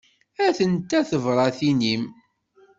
[0.45, 2.03] Atent-a tebratin-im.